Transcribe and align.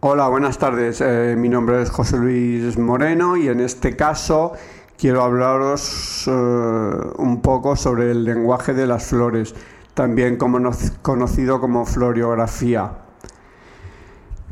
Hola, 0.00 0.28
buenas 0.28 0.58
tardes. 0.58 1.00
Eh, 1.00 1.34
mi 1.36 1.48
nombre 1.48 1.82
es 1.82 1.90
José 1.90 2.18
Luis 2.18 2.78
Moreno 2.78 3.36
y 3.36 3.48
en 3.48 3.58
este 3.58 3.96
caso 3.96 4.52
quiero 4.96 5.24
hablaros 5.24 6.22
eh, 6.28 6.30
un 6.30 7.40
poco 7.42 7.74
sobre 7.74 8.12
el 8.12 8.22
lenguaje 8.22 8.74
de 8.74 8.86
las 8.86 9.06
flores, 9.06 9.56
también 9.94 10.36
conocido 10.36 11.60
como 11.60 11.84
floriografía. 11.84 12.92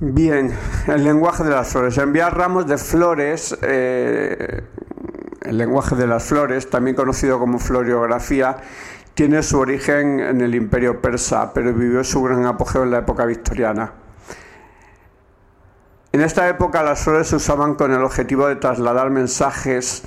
Bien, 0.01 0.53
el 0.89 1.05
lenguaje 1.05 1.45
de 1.45 1.51
las 1.51 1.69
flores. 1.69 1.97
Enviar 1.99 2.37
ramos 2.37 2.67
de 2.67 2.77
flores, 2.77 3.57
eh, 3.63 4.65
el 5.43 5.59
lenguaje 5.59 5.95
de 5.95 6.09
las 6.09 6.25
flores, 6.25 6.69
también 6.71 6.97
conocido 6.97 7.39
como 7.39 7.61
floriografía, 7.61 8.57
tiene 9.15 9.45
su 9.45 9.61
origen 9.61 10.19
en 10.19 10.41
el 10.41 10.57
imperio 10.57 11.01
persa, 11.01 11.53
pero 11.55 11.73
vivió 11.73 12.03
su 12.03 12.21
gran 12.25 12.47
apogeo 12.47 12.83
en 12.83 12.91
la 12.91 12.99
época 12.99 13.25
victoriana. 13.27 14.06
En 16.13 16.21
esta 16.21 16.49
época 16.49 16.83
las 16.83 17.05
flores 17.05 17.29
se 17.29 17.37
usaban 17.37 17.75
con 17.75 17.93
el 17.93 18.03
objetivo 18.03 18.47
de 18.47 18.57
trasladar 18.57 19.11
mensajes 19.11 20.05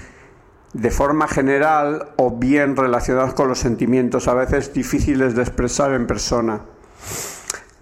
de 0.74 0.92
forma 0.92 1.28
general 1.28 2.10
o 2.18 2.32
bien 2.32 2.76
relacionados 2.76 3.34
con 3.34 3.48
los 3.48 3.60
sentimientos, 3.60 4.28
a 4.28 4.34
veces 4.34 4.74
difíciles 4.74 5.36
de 5.36 5.42
expresar 5.42 5.94
en 5.94 6.08
persona. 6.08 6.62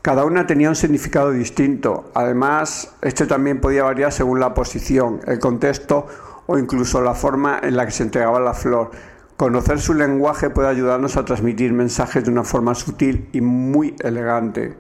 Cada 0.02 0.24
una 0.24 0.48
tenía 0.48 0.70
un 0.70 0.76
significado 0.76 1.32
distinto. 1.32 2.12
Además, 2.14 2.94
este 3.02 3.26
también 3.26 3.60
podía 3.60 3.84
variar 3.84 4.14
según 4.14 4.40
la 4.40 4.54
posición, 4.54 5.20
el 5.28 5.40
contexto 5.40 6.08
o 6.46 6.58
incluso 6.58 7.02
la 7.02 7.14
forma 7.14 7.60
en 7.62 7.76
la 7.76 7.86
que 7.86 7.92
se 7.92 8.04
entregaba 8.04 8.40
la 8.40 8.54
flor. 8.54 8.92
Conocer 9.36 9.80
su 9.80 9.94
lenguaje 9.94 10.50
puede 10.50 10.70
ayudarnos 10.70 11.18
a 11.18 11.26
transmitir 11.26 11.74
mensajes 11.74 12.24
de 12.24 12.32
una 12.32 12.44
forma 12.44 12.74
sutil 12.74 13.30
y 13.34 13.42
muy 13.42 13.96
elegante. 14.00 14.78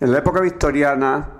En 0.00 0.12
la 0.12 0.18
época 0.18 0.40
victoriana, 0.40 1.37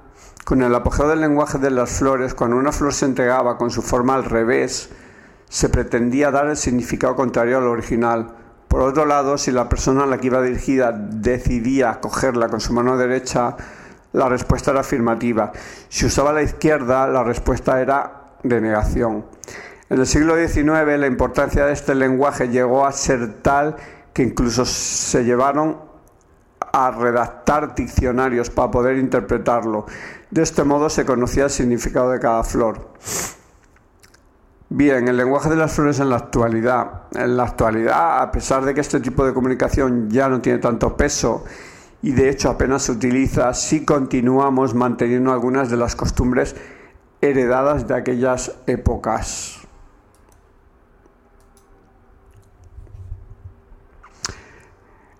con 0.48 0.62
el 0.62 0.74
apogeo 0.74 1.06
del 1.08 1.20
lenguaje 1.20 1.58
de 1.58 1.70
las 1.70 1.90
flores, 1.90 2.32
cuando 2.32 2.56
una 2.56 2.72
flor 2.72 2.94
se 2.94 3.04
entregaba 3.04 3.58
con 3.58 3.70
su 3.70 3.82
forma 3.82 4.14
al 4.14 4.24
revés, 4.24 4.88
se 5.46 5.68
pretendía 5.68 6.30
dar 6.30 6.46
el 6.46 6.56
significado 6.56 7.14
contrario 7.14 7.58
al 7.58 7.64
original. 7.64 8.34
Por 8.66 8.80
otro 8.80 9.04
lado, 9.04 9.36
si 9.36 9.52
la 9.52 9.68
persona 9.68 10.04
a 10.04 10.06
la 10.06 10.16
que 10.16 10.28
iba 10.28 10.40
dirigida 10.40 10.90
decidía 10.90 12.00
cogerla 12.00 12.48
con 12.48 12.60
su 12.60 12.72
mano 12.72 12.96
derecha, 12.96 13.58
la 14.14 14.30
respuesta 14.30 14.70
era 14.70 14.80
afirmativa. 14.80 15.52
Si 15.90 16.06
usaba 16.06 16.32
la 16.32 16.40
izquierda, 16.40 17.06
la 17.08 17.24
respuesta 17.24 17.78
era 17.82 18.30
de 18.42 18.58
negación. 18.58 19.26
En 19.90 20.00
el 20.00 20.06
siglo 20.06 20.34
XIX 20.34 20.98
la 20.98 21.06
importancia 21.08 21.66
de 21.66 21.74
este 21.74 21.94
lenguaje 21.94 22.48
llegó 22.48 22.86
a 22.86 22.92
ser 22.92 23.42
tal 23.42 23.76
que 24.14 24.22
incluso 24.22 24.64
se 24.64 25.24
llevaron 25.24 25.87
a 26.72 26.90
redactar 26.90 27.74
diccionarios 27.74 28.50
para 28.50 28.70
poder 28.70 28.98
interpretarlo. 28.98 29.86
De 30.30 30.42
este 30.42 30.64
modo 30.64 30.88
se 30.90 31.04
conocía 31.04 31.44
el 31.44 31.50
significado 31.50 32.10
de 32.10 32.20
cada 32.20 32.44
flor. 32.44 32.90
Bien, 34.70 35.08
el 35.08 35.16
lenguaje 35.16 35.48
de 35.48 35.56
las 35.56 35.72
flores 35.72 35.98
en 35.98 36.10
la 36.10 36.16
actualidad. 36.16 37.02
En 37.14 37.36
la 37.36 37.44
actualidad, 37.44 38.20
a 38.20 38.30
pesar 38.30 38.64
de 38.64 38.74
que 38.74 38.82
este 38.82 39.00
tipo 39.00 39.24
de 39.24 39.32
comunicación 39.32 40.10
ya 40.10 40.28
no 40.28 40.40
tiene 40.42 40.58
tanto 40.58 40.96
peso 40.96 41.44
y 42.02 42.12
de 42.12 42.28
hecho 42.28 42.50
apenas 42.50 42.82
se 42.82 42.92
utiliza, 42.92 43.52
sí 43.54 43.84
continuamos 43.84 44.74
manteniendo 44.74 45.32
algunas 45.32 45.70
de 45.70 45.78
las 45.78 45.96
costumbres 45.96 46.54
heredadas 47.20 47.88
de 47.88 47.94
aquellas 47.94 48.52
épocas. 48.66 49.57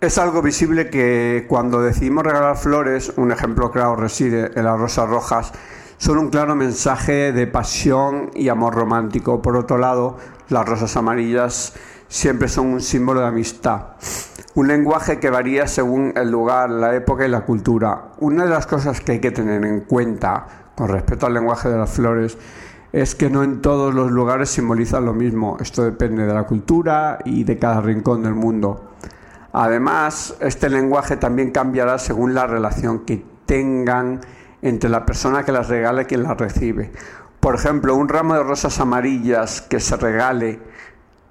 Es 0.01 0.17
algo 0.17 0.43
visible 0.43 0.91
que 0.91 1.47
cuando 1.49 1.83
decidimos 1.83 2.23
regalar 2.23 2.57
flores, 2.57 3.13
un 3.17 3.33
ejemplo 3.33 3.73
claro 3.73 3.97
reside 3.97 4.53
en 4.55 4.65
las 4.65 4.79
rosas 4.79 5.09
rojas, 5.09 5.53
son 5.97 6.19
un 6.19 6.29
claro 6.31 6.55
mensaje 6.55 7.33
de 7.33 7.49
pasión 7.49 8.31
y 8.33 8.49
amor 8.49 8.77
romántico. 8.77 9.43
Por 9.43 9.57
otro 9.57 9.77
lado, 9.77 10.17
las 10.51 10.69
rosas 10.69 10.97
amarillas 10.97 11.75
siempre 12.07 12.47
son 12.47 12.69
un 12.69 12.81
símbolo 12.81 13.23
de 13.23 13.27
amistad. 13.27 13.87
Un 14.55 14.69
lenguaje 14.69 15.19
que 15.19 15.31
varía 15.31 15.67
según 15.67 16.13
el 16.15 16.31
lugar, 16.31 16.71
la 16.71 16.95
época 16.95 17.27
y 17.27 17.29
la 17.29 17.41
cultura. 17.41 18.13
Una 18.21 18.45
de 18.45 18.51
las 18.51 18.69
cosas 18.69 19.01
que 19.01 19.11
hay 19.11 19.21
que 19.21 19.33
tener 19.33 19.65
en 19.65 19.81
cuenta 19.81 20.47
con 20.77 20.91
respecto 20.91 21.27
al 21.27 21.35
lenguaje 21.35 21.71
de 21.71 21.77
las 21.77 21.91
flores 21.91 22.39
es 22.93 23.17
que 23.17 23.31
no 23.31 23.43
en 23.43 23.61
todos 23.61 23.93
los 23.93 24.13
lugares 24.13 24.49
simbolizan 24.49 25.05
lo 25.05 25.13
mismo. 25.13 25.57
Esto 25.59 25.83
depende 25.83 26.25
de 26.25 26.35
la 26.35 26.45
cultura 26.45 27.19
y 27.25 27.43
de 27.43 27.59
cada 27.59 27.81
rincón 27.81 28.23
del 28.23 28.37
mundo. 28.37 28.85
Además, 29.53 30.35
este 30.41 30.69
lenguaje 30.69 31.17
también 31.17 31.51
cambiará 31.51 31.99
según 31.99 32.35
la 32.35 32.47
relación 32.47 33.05
que 33.05 33.25
tengan 33.47 34.21
entre 34.61 34.91
la 34.91 35.07
persona 35.07 35.45
que 35.45 35.53
las 35.53 35.69
regala 35.69 36.03
y 36.03 36.05
quien 36.05 36.23
las 36.23 36.37
recibe. 36.37 36.93
Por 37.41 37.55
ejemplo, 37.55 37.95
un 37.95 38.09
ramo 38.09 38.35
de 38.35 38.43
rosas 38.43 38.79
amarillas 38.81 39.63
que 39.63 39.81
se 39.81 39.97
regale, 39.97 40.61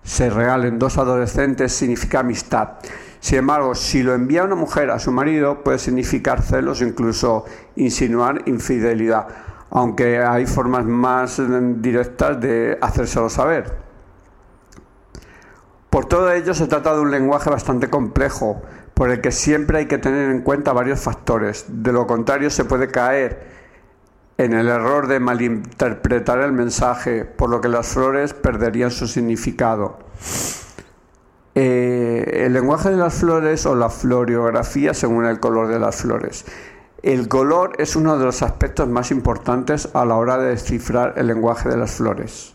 se 0.04 0.30
regalen 0.30 0.80
dos 0.80 0.98
adolescentes 0.98 1.74
significa 1.74 2.22
amistad. 2.22 2.70
Sin 3.20 3.40
embargo, 3.40 3.76
si 3.76 4.04
lo 4.04 4.14
envía 4.14 4.44
una 4.44 4.56
mujer 4.56 4.90
a 4.90 5.00
su 5.00 5.12
marido, 5.12 5.64
puede 5.64 5.80
significar 5.80 6.42
celos 6.42 6.82
incluso 6.82 7.46
insinuar 7.76 8.44
infidelidad, 8.46 9.28
aunque 9.70 10.20
hay 10.20 10.46
formas 10.46 10.86
más 10.86 11.42
directas 11.82 12.40
de 12.40 12.78
hacérselo 12.82 13.30
saber. 13.30 13.87
Por 15.98 16.06
todo 16.06 16.32
ello 16.32 16.54
se 16.54 16.68
trata 16.68 16.94
de 16.94 17.02
un 17.02 17.10
lenguaje 17.10 17.50
bastante 17.50 17.90
complejo, 17.90 18.62
por 18.94 19.10
el 19.10 19.20
que 19.20 19.32
siempre 19.32 19.80
hay 19.80 19.86
que 19.88 19.98
tener 19.98 20.30
en 20.30 20.44
cuenta 20.44 20.72
varios 20.72 21.00
factores. 21.00 21.66
De 21.70 21.92
lo 21.92 22.06
contrario 22.06 22.52
se 22.52 22.66
puede 22.66 22.90
caer 22.90 23.48
en 24.38 24.54
el 24.54 24.68
error 24.68 25.08
de 25.08 25.20
malinterpretar 25.20 26.38
el 26.42 26.52
mensaje, 26.52 27.26
por 27.26 27.50
lo 27.50 27.62
que 27.62 27.68
las 27.68 27.88
flores 27.88 28.36
perderían 28.36 28.92
su 28.92 29.08
significado. 29.08 29.98
Eh, 31.56 32.44
el 32.46 32.54
lenguaje 32.54 32.92
de 32.92 32.98
las 32.98 33.16
flores 33.16 33.66
o 33.66 33.74
la 33.74 33.90
floriografía 33.90 34.94
según 34.94 35.26
el 35.26 35.40
color 35.40 35.68
de 35.68 35.80
las 35.80 35.96
flores. 35.96 36.46
El 37.02 37.28
color 37.28 37.74
es 37.80 37.96
uno 37.96 38.20
de 38.20 38.26
los 38.26 38.44
aspectos 38.44 38.88
más 38.88 39.10
importantes 39.10 39.90
a 39.96 40.06
la 40.06 40.14
hora 40.14 40.38
de 40.38 40.50
descifrar 40.50 41.16
el 41.18 41.26
lenguaje 41.26 41.70
de 41.70 41.78
las 41.78 41.94
flores. 41.94 42.54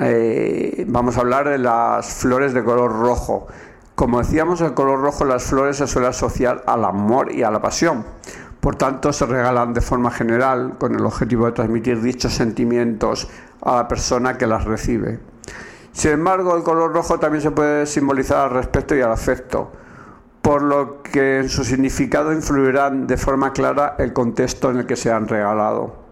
Eh, 0.00 0.84
vamos 0.88 1.16
a 1.16 1.20
hablar 1.22 1.48
de 1.48 1.58
las 1.58 2.06
flores 2.14 2.54
de 2.54 2.62
color 2.62 2.92
rojo. 2.92 3.48
Como 3.96 4.20
decíamos, 4.20 4.60
el 4.60 4.74
color 4.74 5.00
rojo 5.00 5.24
las 5.24 5.42
flores 5.42 5.78
se 5.78 5.88
suele 5.88 6.06
asociar 6.06 6.62
al 6.66 6.84
amor 6.84 7.32
y 7.32 7.42
a 7.42 7.50
la 7.50 7.60
pasión. 7.60 8.04
Por 8.60 8.76
tanto, 8.76 9.12
se 9.12 9.26
regalan 9.26 9.74
de 9.74 9.80
forma 9.80 10.12
general 10.12 10.76
con 10.78 10.94
el 10.94 11.04
objetivo 11.04 11.46
de 11.46 11.52
transmitir 11.52 12.00
dichos 12.00 12.32
sentimientos 12.32 13.28
a 13.60 13.76
la 13.76 13.88
persona 13.88 14.38
que 14.38 14.46
las 14.46 14.64
recibe. 14.64 15.18
Sin 15.90 16.12
embargo, 16.12 16.56
el 16.56 16.62
color 16.62 16.92
rojo 16.92 17.18
también 17.18 17.42
se 17.42 17.50
puede 17.50 17.86
simbolizar 17.86 18.46
al 18.46 18.50
respeto 18.50 18.94
y 18.94 19.00
al 19.00 19.10
afecto, 19.10 19.72
por 20.42 20.62
lo 20.62 21.02
que 21.02 21.38
en 21.38 21.48
su 21.48 21.64
significado 21.64 22.32
influirán 22.32 23.08
de 23.08 23.16
forma 23.16 23.52
clara 23.52 23.96
el 23.98 24.12
contexto 24.12 24.70
en 24.70 24.78
el 24.78 24.86
que 24.86 24.94
se 24.94 25.10
han 25.10 25.26
regalado. 25.26 26.07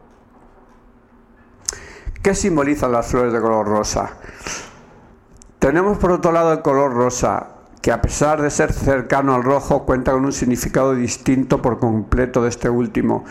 ¿Qué 2.26 2.34
simbolizan 2.34 2.90
las 2.90 3.06
flores 3.06 3.32
de 3.32 3.40
color 3.40 3.68
rosa? 3.68 4.10
Tenemos 5.60 5.96
por 5.98 6.10
otro 6.10 6.32
lado 6.32 6.54
el 6.54 6.60
color 6.60 6.92
rosa, 6.92 7.50
que 7.80 7.92
a 7.92 8.02
pesar 8.02 8.42
de 8.42 8.50
ser 8.50 8.72
cercano 8.72 9.32
al 9.32 9.44
rojo 9.44 9.86
cuenta 9.86 10.10
con 10.10 10.24
un 10.24 10.32
significado 10.32 10.96
distinto 10.96 11.62
por 11.62 11.78
completo 11.78 12.42
de 12.42 12.48
este 12.48 12.68
último. 12.68 13.24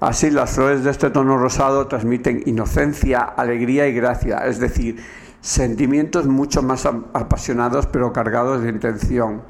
Así 0.00 0.30
las 0.30 0.50
flores 0.50 0.84
de 0.84 0.90
este 0.90 1.08
tono 1.08 1.38
rosado 1.38 1.86
transmiten 1.86 2.42
inocencia, 2.44 3.20
alegría 3.20 3.88
y 3.88 3.94
gracia, 3.94 4.46
es 4.46 4.58
decir, 4.58 5.02
sentimientos 5.40 6.26
mucho 6.26 6.62
más 6.62 6.84
apasionados 6.84 7.86
pero 7.86 8.12
cargados 8.12 8.60
de 8.60 8.68
intención. 8.68 9.40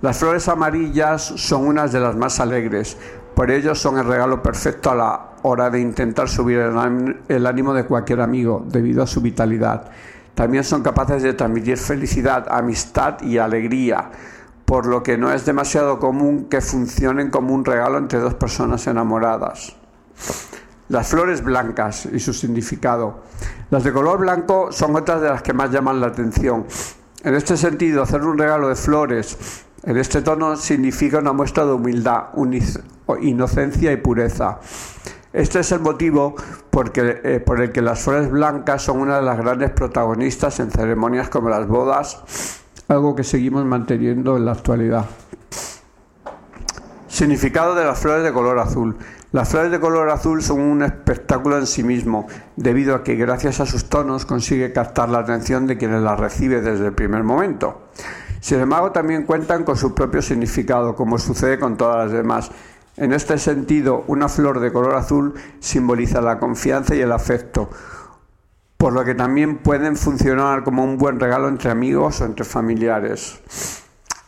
Las 0.00 0.18
flores 0.18 0.48
amarillas 0.48 1.22
son 1.22 1.68
unas 1.68 1.92
de 1.92 2.00
las 2.00 2.16
más 2.16 2.40
alegres, 2.40 2.96
por 3.34 3.50
ello 3.50 3.74
son 3.74 3.98
el 3.98 4.06
regalo 4.06 4.42
perfecto 4.42 4.90
a 4.90 4.94
la 4.94 5.28
hora 5.42 5.70
de 5.70 5.80
intentar 5.80 6.28
subir 6.28 6.58
el 6.58 7.46
ánimo 7.46 7.74
de 7.74 7.84
cualquier 7.84 8.20
amigo 8.20 8.64
debido 8.66 9.02
a 9.02 9.06
su 9.06 9.20
vitalidad. 9.20 9.90
También 10.34 10.64
son 10.64 10.82
capaces 10.82 11.22
de 11.22 11.34
transmitir 11.34 11.76
felicidad, 11.76 12.46
amistad 12.50 13.20
y 13.22 13.38
alegría, 13.38 14.10
por 14.64 14.86
lo 14.86 15.02
que 15.02 15.18
no 15.18 15.32
es 15.32 15.44
demasiado 15.44 15.98
común 15.98 16.46
que 16.48 16.60
funcionen 16.60 17.30
como 17.30 17.54
un 17.54 17.64
regalo 17.64 17.98
entre 17.98 18.18
dos 18.18 18.34
personas 18.34 18.86
enamoradas. 18.86 19.76
Las 20.88 21.08
flores 21.08 21.42
blancas 21.42 22.06
y 22.06 22.18
su 22.20 22.32
significado. 22.32 23.22
Las 23.70 23.84
de 23.84 23.92
color 23.92 24.20
blanco 24.20 24.72
son 24.72 24.94
otras 24.96 25.20
de 25.20 25.28
las 25.28 25.42
que 25.42 25.52
más 25.52 25.70
llaman 25.70 26.00
la 26.00 26.08
atención. 26.08 26.66
En 27.24 27.34
este 27.34 27.56
sentido, 27.56 28.02
hacer 28.02 28.22
un 28.22 28.36
regalo 28.36 28.68
de 28.68 28.74
flores 28.74 29.66
en 29.84 29.96
este 29.96 30.22
tono 30.22 30.56
significa 30.56 31.18
una 31.18 31.32
muestra 31.32 31.64
de 31.64 31.72
humildad, 31.72 32.26
inocencia 33.20 33.92
y 33.92 33.96
pureza. 33.96 34.58
Este 35.32 35.60
es 35.60 35.72
el 35.72 35.80
motivo 35.80 36.34
eh, 36.94 37.42
por 37.44 37.60
el 37.60 37.72
que 37.72 37.80
las 37.80 38.02
flores 38.02 38.30
blancas 38.30 38.82
son 38.82 39.00
una 39.00 39.16
de 39.16 39.22
las 39.22 39.38
grandes 39.38 39.70
protagonistas 39.70 40.60
en 40.60 40.70
ceremonias 40.70 41.30
como 41.30 41.48
las 41.48 41.66
bodas, 41.66 42.60
algo 42.88 43.16
que 43.16 43.24
seguimos 43.24 43.64
manteniendo 43.64 44.36
en 44.36 44.44
la 44.44 44.52
actualidad. 44.52 45.06
Significado 47.08 47.74
de 47.74 47.84
las 47.84 47.98
flores 47.98 48.24
de 48.24 48.32
color 48.32 48.58
azul. 48.58 48.96
Las 49.32 49.48
flores 49.48 49.70
de 49.70 49.80
color 49.80 50.10
azul 50.10 50.42
son 50.42 50.60
un 50.60 50.82
espectáculo 50.82 51.56
en 51.56 51.66
sí 51.66 51.82
mismo, 51.82 52.26
debido 52.56 52.94
a 52.94 53.02
que 53.02 53.14
gracias 53.16 53.60
a 53.60 53.66
sus 53.66 53.88
tonos 53.88 54.26
consigue 54.26 54.74
captar 54.74 55.08
la 55.08 55.20
atención 55.20 55.66
de 55.66 55.78
quienes 55.78 56.02
las 56.02 56.20
recibe 56.20 56.60
desde 56.60 56.86
el 56.86 56.92
primer 56.92 57.22
momento. 57.22 57.88
Sin 58.40 58.60
embargo, 58.60 58.92
también 58.92 59.24
cuentan 59.24 59.64
con 59.64 59.76
su 59.76 59.94
propio 59.94 60.20
significado, 60.20 60.94
como 60.96 61.16
sucede 61.16 61.58
con 61.58 61.76
todas 61.76 62.04
las 62.04 62.12
demás. 62.12 62.50
En 62.96 63.12
este 63.14 63.38
sentido, 63.38 64.04
una 64.06 64.28
flor 64.28 64.60
de 64.60 64.70
color 64.70 64.96
azul 64.96 65.34
simboliza 65.60 66.20
la 66.20 66.38
confianza 66.38 66.94
y 66.94 67.00
el 67.00 67.12
afecto, 67.12 67.70
por 68.76 68.92
lo 68.92 69.02
que 69.04 69.14
también 69.14 69.58
pueden 69.58 69.96
funcionar 69.96 70.62
como 70.62 70.84
un 70.84 70.98
buen 70.98 71.18
regalo 71.18 71.48
entre 71.48 71.70
amigos 71.70 72.20
o 72.20 72.26
entre 72.26 72.44
familiares. 72.44 73.40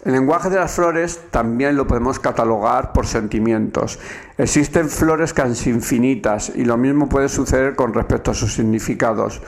El 0.04 0.12
lenguaje 0.12 0.48
de 0.50 0.56
las 0.56 0.72
flores 0.72 1.20
también 1.30 1.76
lo 1.76 1.86
podemos 1.86 2.18
catalogar 2.18 2.92
por 2.92 3.06
sentimientos. 3.06 3.98
Existen 4.38 4.88
flores 4.88 5.34
casi 5.34 5.70
infinitas 5.70 6.52
y 6.54 6.64
lo 6.64 6.76
mismo 6.76 7.08
puede 7.08 7.28
suceder 7.28 7.74
con 7.74 7.92
respecto 7.92 8.30
a 8.30 8.34
sus 8.34 8.54
significados. 8.54 9.42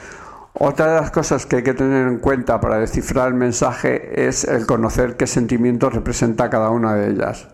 Otra 0.55 0.95
de 0.95 1.01
las 1.01 1.11
cosas 1.11 1.45
que 1.45 1.57
hay 1.57 1.63
que 1.63 1.75
tener 1.75 2.07
en 2.07 2.19
cuenta 2.19 2.61
para 2.61 2.79
descifrar 2.79 3.29
el 3.29 3.35
mensaje 3.35 4.27
es 4.27 4.45
el 4.45 4.67
conocer 4.67 5.17
qué 5.19 5.27
sentimientos 5.27 5.95
representa 5.95 6.49
cada 6.49 6.71
una 6.71 6.95
de 6.95 7.11
ellas. 7.11 7.49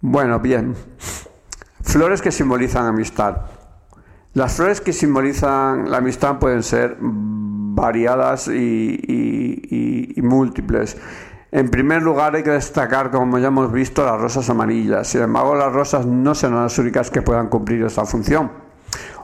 Bueno, 0.00 0.38
bien. 0.38 0.76
Flores 1.82 2.22
que 2.22 2.30
simbolizan 2.30 2.86
amistad. 2.86 3.36
Las 4.34 4.54
flores 4.54 4.80
que 4.80 4.92
simbolizan 4.92 5.90
la 5.90 5.96
amistad 5.96 6.38
pueden 6.38 6.62
ser 6.62 6.96
variadas 7.00 8.46
y, 8.46 10.14
múltiples. 10.22 10.96
En 11.50 11.68
primer 11.70 12.02
lugar 12.02 12.36
hay 12.36 12.44
que 12.44 12.50
destacar, 12.50 13.10
como 13.10 13.38
ya 13.38 13.48
hemos 13.48 13.72
visto, 13.72 14.04
las 14.04 14.20
rosas 14.20 14.48
amarillas. 14.50 15.08
Sin 15.08 15.22
embargo, 15.22 15.56
las 15.56 15.72
rosas 15.72 16.06
no 16.06 16.34
serán 16.34 16.62
las 16.62 16.78
únicas 16.78 17.10
que 17.10 17.22
puedan 17.22 17.48
cumplir 17.48 17.82
esta 17.82 18.04
función. 18.04 18.52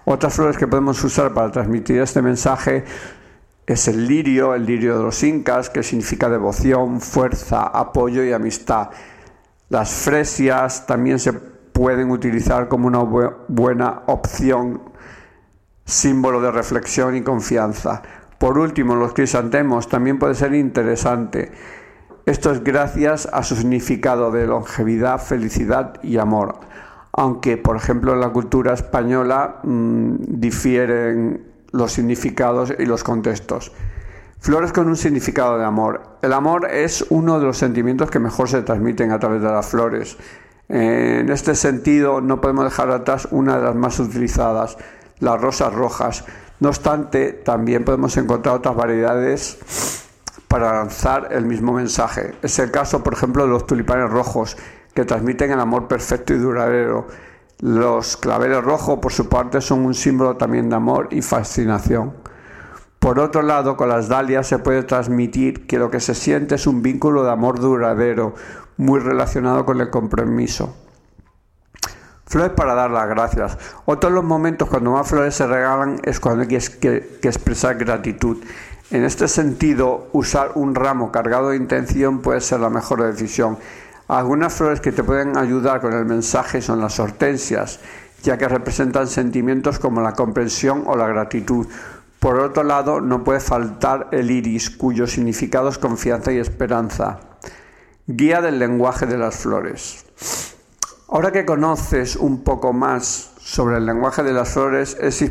Otras 0.07 0.35
flores 0.35 0.57
que 0.57 0.67
podemos 0.67 1.03
usar 1.05 1.33
para 1.33 1.53
transmitir 1.53 2.01
este 2.01 2.21
mensaje 2.21 2.85
es 3.67 3.87
el 3.89 4.09
lirio, 4.09 4.55
el 4.55 4.67
lirio 4.67 4.99
de 4.99 5.05
los 5.05 5.23
incas, 5.23 5.71
que 5.71 5.83
significa 5.83 6.29
devoción, 6.29 7.01
fuerza, 7.01 7.63
apoyo 7.63 8.25
y 8.25 8.33
amistad. 8.33 8.91
Las 9.69 9.91
fresias 9.93 10.87
también 10.87 11.19
se 11.19 11.33
pueden 11.33 12.11
utilizar 12.11 12.69
como 12.69 12.87
una 12.87 13.01
buena 13.49 14.03
opción, 14.07 14.83
símbolo 15.85 16.41
de 16.41 16.51
reflexión 16.51 17.17
y 17.17 17.23
confianza. 17.23 18.03
Por 18.39 18.59
último, 18.59 18.95
los 18.95 19.15
crisantemos 19.15 19.89
también 19.89 20.19
puede 20.19 20.35
ser 20.35 20.55
interesante. 20.55 21.51
Esto 22.27 22.53
es 22.53 22.63
gracias 22.63 23.29
a 23.33 23.43
su 23.43 23.57
significado 23.57 24.31
de 24.31 24.47
longevidad, 24.47 25.21
felicidad 25.21 26.03
y 26.03 26.19
amor. 26.19 26.61
Aunque, 27.13 27.57
por 27.57 27.77
ejemplo, 27.77 28.15
en 28.15 28.21
la 28.21 28.31
cultura 28.31 28.75
española 28.75 29.61
mm, 29.63 30.17
difieren 30.27 31.47
los 31.73 31.93
significados 31.93 32.73
y 32.79 32.87
los 32.87 33.03
contextos. 33.05 33.73
Flores 34.45 34.75
con 34.75 34.89
un 34.89 34.97
significado 34.97 35.57
de 35.57 35.65
amor. 35.65 36.19
El 36.21 36.35
amor 36.35 36.71
es 36.71 37.07
uno 37.09 37.39
de 37.41 37.47
los 37.47 37.57
sentimientos 37.57 38.11
que 38.11 38.19
mejor 38.19 38.47
se 38.47 38.61
transmiten 38.61 39.11
a 39.11 39.19
través 39.19 39.41
de 39.41 39.49
las 39.49 39.65
flores. 39.65 40.19
En 40.69 41.31
este 41.31 41.55
sentido, 41.55 42.21
no 42.21 42.43
podemos 42.43 42.65
dejar 42.65 42.91
atrás 42.91 43.27
una 43.31 43.57
de 43.57 43.65
las 43.65 43.75
más 43.75 43.99
utilizadas, 44.01 44.77
las 45.21 45.41
rosas 45.41 45.73
rojas. 45.73 46.27
No 46.61 46.69
obstante, 46.69 47.33
también 47.33 47.87
podemos 47.87 48.19
encontrar 48.19 48.57
otras 48.57 48.77
variedades 48.77 50.05
para 50.47 50.75
lanzar 50.75 51.29
el 51.31 51.47
mismo 51.47 51.73
mensaje. 51.73 52.35
Es 52.43 52.59
el 52.59 52.71
caso, 52.71 53.03
por 53.03 53.15
ejemplo, 53.15 53.45
de 53.45 53.49
los 53.49 53.67
tulipanes 53.67 54.11
rojos, 54.11 54.59
que 54.93 55.07
transmiten 55.07 55.53
el 55.53 55.61
amor 55.61 55.89
perfecto 55.89 56.35
y 56.35 56.37
duradero. 56.37 57.07
Los 57.61 58.19
claveles 58.19 58.63
rojos, 58.63 58.99
por 58.99 59.11
su 59.11 59.27
parte, 59.27 59.63
son 59.63 59.87
un 59.87 59.95
símbolo 59.95 60.37
también 60.37 60.69
de 60.69 60.77
amor 60.77 61.09
y 61.13 61.23
fascinación. 61.23 62.24
Por 63.05 63.19
otro 63.19 63.43
lado, 63.43 63.77
con 63.77 63.91
las 63.91 64.09
dalias 64.09 64.47
se 64.47 64.59
puede 64.59 64.83
transmitir 64.83 65.67
que 65.67 65.79
lo 65.79 65.91
que 65.91 66.01
se 66.01 66.15
siente 66.15 66.55
es 66.55 66.67
un 66.67 66.81
vínculo 66.81 67.23
de 67.23 67.33
amor 67.33 67.61
duradero, 67.61 68.35
muy 68.79 68.99
relacionado 68.99 69.67
con 69.67 69.79
el 69.83 69.91
compromiso. 69.91 70.75
Flores 72.25 72.53
para 72.53 72.73
dar 72.73 72.91
las 72.91 73.07
gracias. 73.07 73.59
Otro 73.85 74.09
de 74.09 74.17
los 74.17 74.25
momentos 74.25 74.71
cuando 74.71 74.93
más 74.93 75.07
flores 75.07 75.35
se 75.35 75.47
regalan 75.47 76.01
es 76.05 76.19
cuando 76.19 76.45
hay 76.45 76.49
que, 76.49 77.19
expresar 77.23 77.77
gratitud. 77.77 78.39
En 78.91 79.05
este 79.05 79.29
sentido, 79.29 80.09
usar 80.15 80.53
un 80.55 80.75
ramo 80.75 81.13
cargado 81.13 81.51
de 81.51 81.57
intención 81.59 82.23
puede 82.23 82.41
ser 82.41 82.61
la 82.61 82.71
mejor 82.71 83.03
decisión. 83.03 83.59
Algunas 84.09 84.55
flores 84.55 84.81
que 84.81 84.93
te 84.93 85.05
pueden 85.05 85.37
ayudar 85.37 85.83
con 85.83 85.93
el 85.93 86.07
mensaje 86.07 86.63
son 86.63 86.81
las 86.81 86.99
hortensias, 86.99 87.81
ya 88.23 88.39
que 88.39 88.49
representan 88.49 89.09
sentimientos 89.09 89.79
como 89.79 90.01
la 90.01 90.13
comprensión 90.13 90.85
o 90.87 90.97
la 90.97 91.07
gratitud. 91.07 91.67
Por 92.25 92.41
otro 92.41 92.63
lado, 92.63 93.03
no 93.03 93.23
puede 93.23 93.39
faltar 93.39 94.09
el 94.11 94.31
iris, 94.31 94.71
cuyo 94.71 95.07
significado 95.07 95.69
es 95.69 95.77
confianza 95.77 96.33
y 96.33 96.39
esperanza. 96.39 97.21
Guía 98.07 98.41
del 98.41 98.59
lenguaje 98.59 99.05
de 99.05 99.19
las 99.19 99.37
flores. 99.37 100.07
Ahora 101.11 101.33
que 101.33 101.45
conoces 101.45 102.17
un 102.17 102.43
poco 102.43 102.73
más 102.73 103.35
sobre 103.41 103.77
el 103.77 103.85
lenguaje 103.85 104.23
de 104.23 104.33
las 104.33 104.49
flores, 104.49 104.97
es 105.03 105.23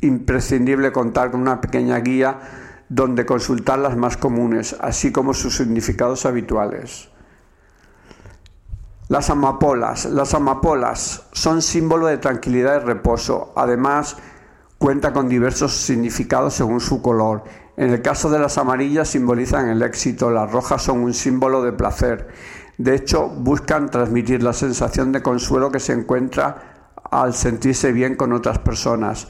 imprescindible 0.00 0.90
contar 0.90 1.30
con 1.30 1.42
una 1.42 1.60
pequeña 1.60 2.00
guía 2.00 2.40
donde 2.88 3.24
consultar 3.24 3.78
las 3.78 3.96
más 3.96 4.16
comunes, 4.16 4.74
así 4.80 5.12
como 5.12 5.34
sus 5.34 5.54
significados 5.54 6.26
habituales. 6.26 7.08
Las 9.06 9.30
amapolas. 9.30 10.06
Las 10.06 10.34
amapolas 10.34 11.22
son 11.30 11.62
símbolo 11.62 12.08
de 12.08 12.18
tranquilidad 12.18 12.82
y 12.82 12.84
reposo. 12.84 13.52
Además, 13.54 14.16
cuenta 14.82 15.12
con 15.12 15.28
diversos 15.28 15.72
significados 15.72 16.54
según 16.54 16.80
su 16.80 17.00
color. 17.00 17.44
En 17.76 17.90
el 17.90 18.02
caso 18.02 18.28
de 18.28 18.38
las 18.38 18.58
amarillas 18.58 19.08
simbolizan 19.08 19.68
el 19.68 19.80
éxito, 19.80 20.30
las 20.30 20.50
rojas 20.50 20.82
son 20.82 20.98
un 20.98 21.14
símbolo 21.14 21.62
de 21.62 21.72
placer 21.72 22.28
de 22.78 22.96
hecho, 22.96 23.28
buscan 23.28 23.90
transmitir 23.90 24.42
la 24.42 24.52
sensación 24.52 25.12
de 25.12 25.22
consuelo 25.22 25.70
que 25.70 25.78
se 25.78 25.92
encuentra 25.92 26.90
al 27.10 27.34
sentirse 27.34 27.92
bien 27.92 28.16
con 28.16 28.32
otras 28.32 28.58
personas. 28.58 29.28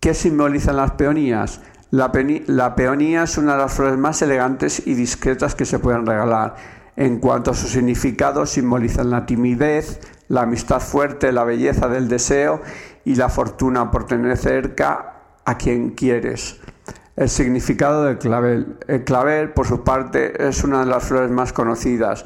¿Qué 0.00 0.14
simbolizan 0.14 0.76
las 0.76 0.92
peonías? 0.92 1.60
La, 1.90 2.10
peonía 2.10 3.24
es 3.24 3.38
una 3.38 3.52
de 3.52 3.58
las 3.58 3.74
flores 3.74 3.98
más 3.98 4.22
elegantes 4.22 4.86
y 4.86 4.94
discretas 4.94 5.54
que 5.54 5.64
se 5.64 5.78
pueden 5.78 6.06
regalar. 6.06 6.54
En 6.96 7.18
cuanto 7.18 7.50
a 7.50 7.54
su 7.54 7.66
significado, 7.66 8.46
simbolizan 8.46 9.10
la 9.10 9.26
timidez, 9.26 10.00
la 10.28 10.42
amistad 10.42 10.80
fuerte, 10.80 11.32
la 11.32 11.44
belleza 11.44 11.88
del 11.88 12.08
deseo 12.08 12.60
y 13.04 13.14
la 13.14 13.28
fortuna 13.28 13.90
por 13.90 14.06
tener 14.06 14.36
cerca 14.36 15.14
a 15.44 15.58
quien 15.58 15.90
quieres. 15.90 16.60
El 17.16 17.28
significado 17.28 18.04
del 18.04 18.18
clavel. 18.18 18.76
El 18.88 19.04
clavel, 19.04 19.50
por 19.50 19.66
su 19.66 19.84
parte, 19.84 20.48
es 20.48 20.64
una 20.64 20.80
de 20.80 20.86
las 20.86 21.04
flores 21.04 21.30
más 21.30 21.52
conocidas. 21.52 22.24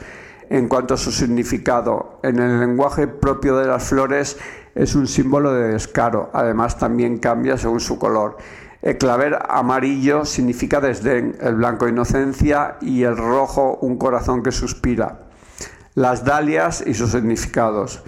En 0.49 0.67
cuanto 0.67 0.95
a 0.95 0.97
su 0.97 1.13
significado, 1.13 2.21
en 2.23 2.39
el 2.39 2.61
lenguaje 2.61 3.07
propio 3.07 3.59
de 3.59 3.67
las 3.67 3.85
flores 3.85 4.39
es 4.75 4.95
un 4.95 5.07
símbolo 5.07 5.53
de 5.53 5.73
descaro. 5.73 6.31
Además, 6.33 6.79
también 6.79 7.19
cambia 7.19 7.59
según 7.59 7.81
su 7.81 7.99
color. 7.99 8.39
El 8.81 8.97
clavel 8.97 9.37
amarillo 9.49 10.25
significa 10.25 10.81
desdén, 10.81 11.37
el 11.41 11.57
blanco 11.57 11.89
inocencia 11.89 12.77
y 12.81 13.03
el 13.03 13.17
rojo 13.17 13.79
un 13.83 13.99
corazón 13.99 14.43
que 14.43 14.53
suspira. 14.53 15.28
Las 15.99 16.25
dalias 16.25 16.85
y 16.87 16.95
sus 16.95 17.11
significados. 17.11 18.05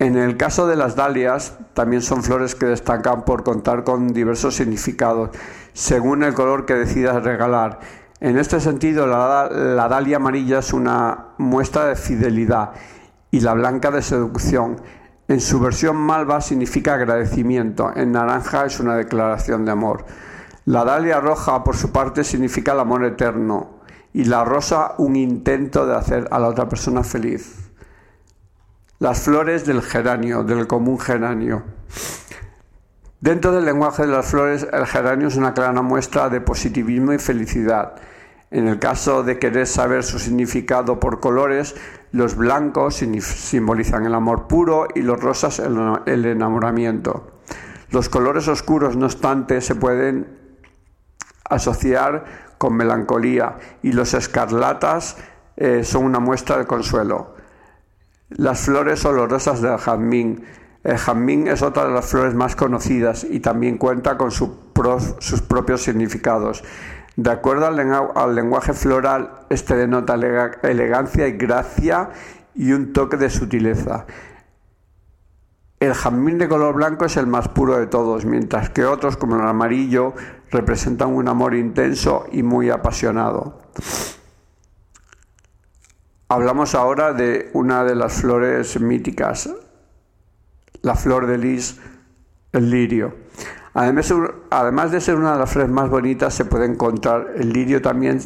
En 0.00 0.16
el 0.16 0.36
caso 0.36 0.66
de 0.66 0.74
las 0.74 0.96
dalias, 0.96 1.56
también 1.74 2.02
son 2.02 2.24
flores 2.24 2.56
que 2.56 2.66
destacan 2.66 3.24
por 3.24 3.44
contar 3.44 3.84
con 3.84 4.08
diversos 4.08 4.56
significados, 4.56 5.30
según 5.72 6.24
el 6.24 6.34
color 6.34 6.66
que 6.66 6.74
decidas 6.74 7.22
regalar. 7.22 7.78
En 8.18 8.36
este 8.36 8.58
sentido, 8.58 9.06
la, 9.06 9.86
dalia 9.88 10.16
amarilla 10.16 10.58
es 10.58 10.72
una 10.72 11.26
muestra 11.38 11.84
de 11.84 11.94
fidelidad 11.94 12.72
y 13.30 13.38
la 13.38 13.54
blanca 13.54 13.92
de 13.92 14.02
seducción. 14.02 14.82
En 15.28 15.40
su 15.40 15.60
versión 15.60 15.98
malva 15.98 16.40
significa 16.40 16.94
agradecimiento, 16.94 17.92
en 17.94 18.10
naranja 18.10 18.66
es 18.66 18.80
una 18.80 18.96
declaración 18.96 19.64
de 19.64 19.70
amor. 19.70 20.04
La 20.64 20.84
dalia 20.84 21.20
roja, 21.20 21.62
por 21.62 21.76
su 21.76 21.92
parte, 21.92 22.24
significa 22.24 22.72
el 22.72 22.80
amor 22.80 23.04
eterno 23.04 23.79
y 24.12 24.24
la 24.24 24.44
rosa 24.44 24.94
un 24.98 25.16
intento 25.16 25.86
de 25.86 25.96
hacer 25.96 26.28
a 26.30 26.38
la 26.38 26.48
otra 26.48 26.68
persona 26.68 27.02
feliz. 27.02 27.70
Las 28.98 29.20
flores 29.20 29.64
del 29.64 29.82
geranio, 29.82 30.44
del 30.44 30.66
común 30.66 30.98
geranio. 30.98 31.62
Dentro 33.20 33.52
del 33.52 33.64
lenguaje 33.64 34.02
de 34.02 34.12
las 34.12 34.26
flores, 34.26 34.66
el 34.72 34.86
geranio 34.86 35.28
es 35.28 35.36
una 35.36 35.54
clara 35.54 35.82
muestra 35.82 36.28
de 36.28 36.40
positivismo 36.40 37.12
y 37.12 37.18
felicidad. 37.18 37.94
En 38.50 38.66
el 38.66 38.78
caso 38.78 39.22
de 39.22 39.38
querer 39.38 39.66
saber 39.66 40.02
su 40.02 40.18
significado 40.18 40.98
por 40.98 41.20
colores, 41.20 41.76
los 42.12 42.34
blancos 42.34 42.96
simbolizan 42.96 44.06
el 44.06 44.14
amor 44.14 44.48
puro 44.48 44.88
y 44.94 45.02
los 45.02 45.20
rosas 45.20 45.60
el 45.60 46.26
enamoramiento. 46.26 47.30
Los 47.90 48.08
colores 48.08 48.48
oscuros, 48.48 48.96
no 48.96 49.06
obstante, 49.06 49.60
se 49.60 49.74
pueden 49.76 50.26
asociar 51.48 52.49
con 52.60 52.76
melancolía 52.76 53.56
y 53.82 53.92
los 53.92 54.12
escarlatas 54.12 55.16
eh, 55.56 55.82
son 55.82 56.04
una 56.04 56.18
muestra 56.18 56.58
de 56.58 56.66
consuelo. 56.66 57.34
Las 58.28 58.60
flores 58.60 59.02
olorosas 59.06 59.62
del 59.62 59.78
jazmín. 59.78 60.44
El 60.84 60.98
jazmín 60.98 61.48
es 61.48 61.62
otra 61.62 61.86
de 61.86 61.92
las 61.92 62.10
flores 62.10 62.34
más 62.34 62.56
conocidas 62.56 63.24
y 63.24 63.40
también 63.40 63.78
cuenta 63.78 64.18
con 64.18 64.30
sus 64.30 65.40
propios 65.48 65.80
significados. 65.80 66.62
De 67.16 67.30
acuerdo 67.30 67.64
al, 67.64 68.34
lenguaje 68.34 68.74
floral, 68.74 69.46
este 69.48 69.74
denota 69.74 70.16
elegancia 70.62 71.28
y 71.28 71.32
gracia 71.32 72.10
y 72.54 72.72
un 72.72 72.92
toque 72.92 73.16
de 73.16 73.30
sutileza. 73.30 74.04
El 75.78 75.94
jazmín 75.94 76.36
de 76.36 76.46
color 76.46 76.74
blanco 76.74 77.06
es 77.06 77.16
el 77.16 77.26
más 77.26 77.48
puro 77.48 77.78
de 77.78 77.86
todos, 77.86 78.26
mientras 78.26 78.68
que 78.68 78.84
otros, 78.84 79.16
como 79.16 79.36
el 79.36 79.48
amarillo, 79.48 80.12
representan 80.50 81.14
un 81.14 81.28
amor 81.28 81.54
intenso 81.54 82.26
y 82.32 82.42
muy 82.42 82.70
apasionado. 82.70 83.60
Hablamos 86.28 86.74
ahora 86.74 87.12
de 87.12 87.50
una 87.54 87.84
de 87.84 87.94
las 87.94 88.20
flores 88.20 88.80
míticas, 88.80 89.50
la 90.82 90.94
flor 90.94 91.26
de 91.26 91.38
lis, 91.38 91.80
el 92.52 92.70
lirio. 92.70 93.14
Además, 93.72 94.90
de 94.90 95.00
ser 95.00 95.16
una 95.16 95.32
de 95.32 95.38
las 95.38 95.50
flores 95.50 95.70
más 95.70 95.88
bonitas, 95.88 96.34
se 96.34 96.44
puede 96.44 96.66
encontrar 96.66 97.32
el 97.36 97.52
lirio 97.52 97.80
también 97.82 98.20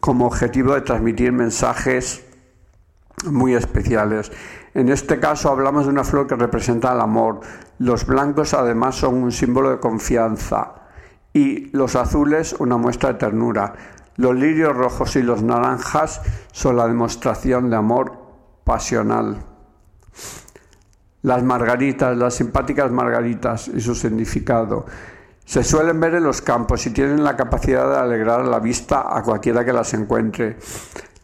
como 0.00 0.26
objetivo 0.26 0.74
de 0.74 0.80
transmitir 0.80 1.32
mensajes 1.32 2.24
muy 3.24 3.54
especiales. 3.54 4.30
En 4.74 4.88
este 4.88 5.18
caso 5.18 5.50
hablamos 5.50 5.86
de 5.86 5.90
una 5.90 6.04
flor 6.04 6.26
que 6.26 6.36
representa 6.36 6.92
el 6.92 7.00
amor. 7.00 7.40
Los 7.78 8.06
blancos 8.06 8.52
además 8.54 8.96
son 8.96 9.14
un 9.14 9.32
símbolo 9.32 9.70
de 9.70 9.80
confianza 9.80 10.85
y 11.32 11.70
los 11.76 11.96
azules 11.96 12.54
una 12.58 12.76
muestra 12.76 13.12
de 13.12 13.18
ternura. 13.18 13.74
Los 14.16 14.34
lirios 14.34 14.74
rojos 14.74 15.16
y 15.16 15.22
los 15.22 15.42
naranjas 15.42 16.22
son 16.52 16.76
la 16.76 16.86
demostración 16.86 17.68
de 17.68 17.76
amor 17.76 18.12
pasional. 18.64 19.36
Las 21.22 21.42
margaritas, 21.42 22.16
las 22.16 22.34
simpáticas 22.34 22.90
margaritas 22.90 23.68
y 23.68 23.80
su 23.80 23.94
significado. 23.94 24.86
Se 25.44 25.62
suelen 25.62 26.00
ver 26.00 26.14
en 26.14 26.24
los 26.24 26.40
campos 26.42 26.86
y 26.86 26.90
tienen 26.90 27.22
la 27.22 27.36
capacidad 27.36 27.88
de 27.90 27.98
alegrar 27.98 28.46
la 28.46 28.58
vista 28.58 29.16
a 29.16 29.22
cualquiera 29.22 29.64
que 29.64 29.72
las 29.72 29.94
encuentre. 29.94 30.56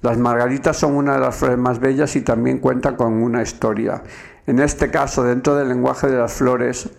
Las 0.02 0.18
margaritas 0.18 0.76
son 0.76 0.94
una 0.94 1.14
de 1.14 1.20
las 1.20 1.36
flores 1.36 1.58
más 1.58 1.78
bellas 1.78 2.14
y 2.16 2.22
también 2.22 2.58
cuentan 2.58 2.96
con 2.96 3.14
una 3.14 3.42
historia. 3.42 4.02
En 4.46 4.58
este 4.58 4.90
caso, 4.90 5.22
dentro 5.22 5.54
del 5.54 5.68
lenguaje 5.68 6.08
de 6.08 6.18
las 6.18 6.32
flores, 6.32 6.90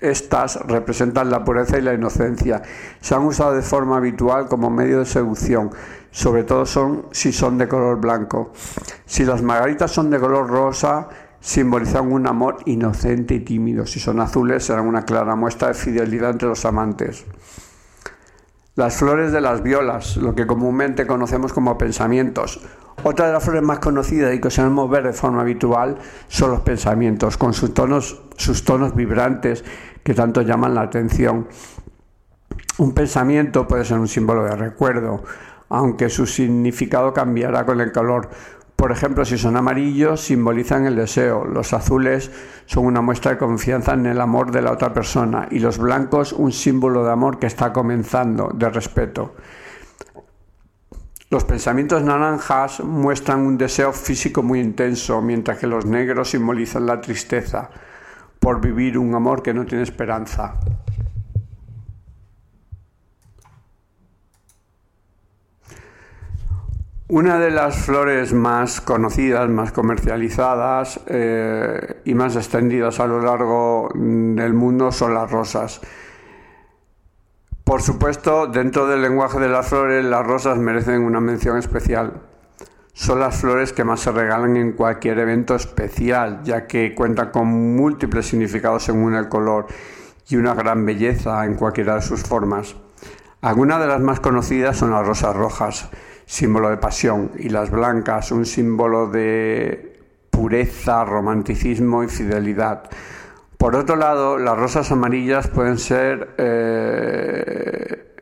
estas 0.00 0.56
representan 0.66 1.30
la 1.30 1.44
pureza 1.44 1.78
y 1.78 1.82
la 1.82 1.94
inocencia. 1.94 2.62
Se 3.00 3.14
han 3.14 3.22
usado 3.22 3.54
de 3.54 3.62
forma 3.62 3.96
habitual 3.96 4.46
como 4.46 4.70
medio 4.70 4.98
de 5.00 5.06
seducción, 5.06 5.70
sobre 6.10 6.44
todo 6.44 6.66
son, 6.66 7.06
si 7.12 7.32
son 7.32 7.58
de 7.58 7.68
color 7.68 8.00
blanco. 8.00 8.52
Si 9.06 9.24
las 9.24 9.42
margaritas 9.42 9.90
son 9.90 10.10
de 10.10 10.18
color 10.18 10.48
rosa, 10.48 11.08
simbolizan 11.40 12.12
un 12.12 12.26
amor 12.26 12.58
inocente 12.66 13.34
y 13.34 13.40
tímido. 13.40 13.86
Si 13.86 14.00
son 14.00 14.20
azules, 14.20 14.64
serán 14.64 14.86
una 14.86 15.04
clara 15.04 15.34
muestra 15.36 15.68
de 15.68 15.74
fidelidad 15.74 16.30
entre 16.30 16.48
los 16.48 16.64
amantes. 16.64 17.24
Las 18.76 18.96
flores 18.96 19.32
de 19.32 19.40
las 19.40 19.62
violas, 19.62 20.16
lo 20.16 20.34
que 20.34 20.46
comúnmente 20.46 21.06
conocemos 21.06 21.52
como 21.52 21.76
pensamientos. 21.76 22.60
Otra 23.02 23.26
de 23.26 23.32
las 23.32 23.42
flores 23.42 23.62
más 23.62 23.78
conocidas 23.78 24.34
y 24.34 24.40
que 24.40 24.50
solemos 24.50 24.88
ver 24.90 25.04
de 25.04 25.12
forma 25.12 25.40
habitual 25.40 25.96
son 26.28 26.50
los 26.50 26.60
pensamientos, 26.60 27.36
con 27.36 27.54
sus 27.54 27.72
tonos, 27.72 28.22
sus 28.36 28.64
tonos 28.64 28.94
vibrantes 28.94 29.64
que 30.02 30.14
tanto 30.14 30.42
llaman 30.42 30.74
la 30.74 30.82
atención. 30.82 31.48
Un 32.78 32.92
pensamiento 32.92 33.66
puede 33.66 33.84
ser 33.84 33.98
un 33.98 34.08
símbolo 34.08 34.44
de 34.44 34.56
recuerdo, 34.56 35.22
aunque 35.68 36.08
su 36.08 36.26
significado 36.26 37.12
cambiará 37.12 37.64
con 37.66 37.80
el 37.80 37.92
color. 37.92 38.30
Por 38.74 38.92
ejemplo, 38.92 39.26
si 39.26 39.36
son 39.36 39.56
amarillos, 39.56 40.22
simbolizan 40.22 40.86
el 40.86 40.96
deseo, 40.96 41.44
los 41.44 41.74
azules 41.74 42.30
son 42.64 42.86
una 42.86 43.02
muestra 43.02 43.32
de 43.32 43.38
confianza 43.38 43.92
en 43.92 44.06
el 44.06 44.20
amor 44.20 44.50
de 44.50 44.62
la 44.62 44.72
otra 44.72 44.94
persona 44.94 45.46
y 45.50 45.58
los 45.58 45.76
blancos 45.76 46.32
un 46.32 46.52
símbolo 46.52 47.04
de 47.04 47.12
amor 47.12 47.38
que 47.38 47.46
está 47.46 47.72
comenzando, 47.72 48.50
de 48.54 48.70
respeto. 48.70 49.34
Los 51.28 51.44
pensamientos 51.44 52.02
naranjas 52.02 52.80
muestran 52.80 53.40
un 53.40 53.58
deseo 53.58 53.92
físico 53.92 54.42
muy 54.42 54.60
intenso, 54.60 55.20
mientras 55.20 55.58
que 55.58 55.66
los 55.66 55.84
negros 55.84 56.30
simbolizan 56.30 56.86
la 56.86 57.00
tristeza 57.00 57.70
por 58.40 58.60
vivir 58.60 58.98
un 58.98 59.14
amor 59.14 59.42
que 59.42 59.54
no 59.54 59.66
tiene 59.66 59.84
esperanza. 59.84 60.54
Una 67.08 67.38
de 67.38 67.50
las 67.50 67.76
flores 67.76 68.32
más 68.32 68.80
conocidas, 68.80 69.48
más 69.48 69.72
comercializadas 69.72 71.00
eh, 71.06 72.02
y 72.04 72.14
más 72.14 72.36
extendidas 72.36 73.00
a 73.00 73.06
lo 73.06 73.20
largo 73.20 73.90
del 73.94 74.54
mundo 74.54 74.92
son 74.92 75.14
las 75.14 75.30
rosas. 75.30 75.80
Por 77.64 77.82
supuesto, 77.82 78.46
dentro 78.46 78.86
del 78.86 79.02
lenguaje 79.02 79.40
de 79.40 79.48
las 79.48 79.68
flores, 79.68 80.04
las 80.04 80.24
rosas 80.24 80.58
merecen 80.58 81.02
una 81.02 81.20
mención 81.20 81.58
especial 81.58 82.29
son 83.00 83.18
las 83.18 83.40
flores 83.40 83.72
que 83.72 83.82
más 83.82 84.00
se 84.00 84.12
regalan 84.12 84.58
en 84.58 84.72
cualquier 84.72 85.18
evento 85.20 85.54
especial, 85.54 86.42
ya 86.44 86.66
que 86.66 86.94
cuentan 86.94 87.30
con 87.30 87.48
múltiples 87.74 88.26
significados 88.26 88.84
según 88.84 89.14
el 89.14 89.26
color 89.26 89.68
y 90.28 90.36
una 90.36 90.52
gran 90.52 90.84
belleza 90.84 91.46
en 91.46 91.54
cualquiera 91.54 91.94
de 91.94 92.02
sus 92.02 92.22
formas. 92.22 92.76
Algunas 93.40 93.80
de 93.80 93.86
las 93.86 94.02
más 94.02 94.20
conocidas 94.20 94.76
son 94.76 94.90
las 94.90 95.06
rosas 95.06 95.34
rojas, 95.34 95.88
símbolo 96.26 96.68
de 96.68 96.76
pasión, 96.76 97.30
y 97.38 97.48
las 97.48 97.70
blancas, 97.70 98.32
un 98.32 98.44
símbolo 98.44 99.06
de 99.06 99.98
pureza, 100.28 101.02
romanticismo 101.06 102.04
y 102.04 102.08
fidelidad. 102.08 102.82
Por 103.56 103.76
otro 103.76 103.96
lado, 103.96 104.36
las 104.36 104.58
rosas 104.58 104.92
amarillas 104.92 105.48
pueden 105.48 105.78
ser 105.78 106.34
eh, 106.36 108.14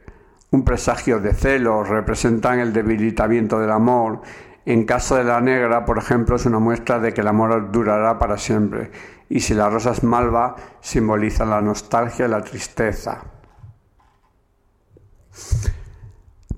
un 0.52 0.64
presagio 0.64 1.18
de 1.18 1.34
celos, 1.34 1.88
representan 1.88 2.60
el 2.60 2.72
debilitamiento 2.72 3.58
del 3.58 3.72
amor 3.72 4.22
en 4.68 4.84
caso 4.84 5.16
de 5.16 5.24
la 5.24 5.40
negra, 5.40 5.86
por 5.86 5.96
ejemplo, 5.96 6.36
es 6.36 6.44
una 6.44 6.58
muestra 6.58 6.98
de 6.98 7.14
que 7.14 7.22
el 7.22 7.28
amor 7.28 7.72
durará 7.72 8.18
para 8.18 8.36
siempre. 8.36 8.90
Y 9.30 9.40
si 9.40 9.54
la 9.54 9.70
rosa 9.70 9.92
es 9.92 10.04
malva, 10.04 10.56
simboliza 10.82 11.46
la 11.46 11.62
nostalgia 11.62 12.26
y 12.26 12.28
la 12.28 12.42
tristeza. 12.42 13.22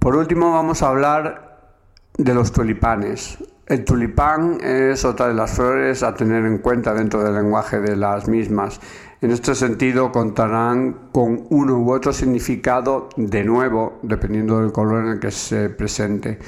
Por 0.01 0.17
último, 0.17 0.53
vamos 0.53 0.83
a 0.83 0.89
hablar 0.89 1.77
de 2.19 2.35
los 2.35 2.51
tulipanes. 2.51 3.39
El 3.67 3.85
tulipán 3.85 4.59
es 4.61 5.05
otra 5.05 5.29
de 5.29 5.35
las 5.35 5.53
flores 5.53 6.03
a 6.03 6.13
tener 6.13 6.45
en 6.47 6.59
cuenta 6.59 6.93
dentro 6.93 7.23
del 7.23 7.37
lenguaje 7.37 7.79
de 7.79 7.95
las 7.95 8.27
mismas. 8.27 8.81
En 9.21 9.31
este 9.31 9.55
sentido, 9.55 10.11
contarán 10.11 11.11
con 11.13 11.47
uno 11.51 11.79
u 11.79 11.93
otro 11.93 12.13
significado 12.13 13.09
de 13.15 13.45
nuevo, 13.45 14.01
dependiendo 14.03 14.61
del 14.61 14.73
color 14.73 15.05
en 15.05 15.11
el 15.13 15.21
que 15.21 15.31
se 15.31 15.71
presente. 15.71 16.41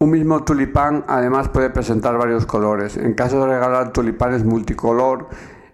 Un 0.00 0.10
mismo 0.10 0.42
tulipán 0.42 1.04
además 1.06 1.48
puede 1.48 1.70
presentar 1.70 2.16
varios 2.16 2.46
colores. 2.46 2.96
En 2.96 3.14
caso 3.14 3.40
de 3.40 3.46
regalar 3.52 3.92
tulipanes 3.92 4.44
multicolor, 4.44 5.28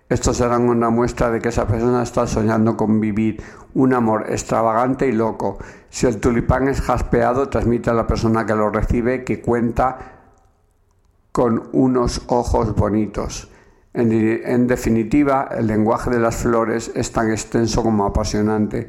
estos 0.09 0.37
serán 0.37 0.69
una 0.69 0.91
muestra 0.91 1.31
de 1.31 1.41
que 1.41 1.49
esa 1.49 1.67
persona 1.67 2.03
está 2.03 2.27
soñando 2.27 2.77
con 2.77 3.01
vivir 3.01 3.43
un 3.73 3.95
amor 3.95 4.27
extravagante 4.29 5.09
y 5.09 5.13
loco. 5.13 5.59
Si 5.89 6.07
el 6.07 6.21
tulipán 6.21 6.69
es 6.69 6.83
jaspeado, 6.83 7.49
transmite 7.49 7.91
a 7.91 7.95
la 7.95 8.07
persona 8.07 8.45
que 8.45 8.55
lo 8.55 8.69
recibe 8.69 9.25
que 9.25 9.41
cuenta 9.41 9.99
con 11.33 11.71
unos 11.73 12.23
ojos 12.27 12.75
bonitos. 12.75 13.51
En, 13.95 14.13
en, 14.13 14.67
definitiva, 14.67 15.49
el 15.57 15.69
lenguaje 15.69 16.11
de 16.11 16.21
las 16.21 16.37
flores 16.37 16.93
es 16.95 17.11
tan 17.11 17.31
extenso 17.31 17.83
como 17.83 18.05
apasionante. 18.05 18.87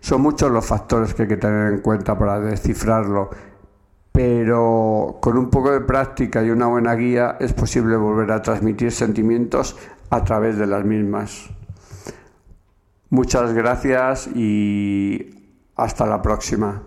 Son 0.00 0.20
muchos 0.20 0.50
los 0.50 0.64
factores 0.64 1.12
que 1.14 1.22
hay 1.22 1.28
que 1.28 1.36
tener 1.38 1.72
en 1.72 1.80
cuenta 1.80 2.16
para 2.16 2.38
descifrarlo, 2.38 3.30
pero 4.12 5.18
con 5.20 5.38
un 5.38 5.50
poco 5.50 5.72
de 5.72 5.80
práctica 5.80 6.42
y 6.42 6.50
una 6.50 6.66
buena 6.66 6.94
guía 6.94 7.36
es 7.40 7.52
posible 7.52 7.96
volver 7.96 8.30
a 8.30 8.42
transmitir 8.42 8.92
sentimientos 8.92 9.76
a 10.12 10.22
través 10.24 10.58
de 10.58 10.66
las 10.66 10.84
mismas. 10.84 11.48
Muchas 13.08 13.54
gracias 13.54 14.28
y 14.34 15.56
hasta 15.74 16.04
la 16.04 16.20
próxima. 16.20 16.82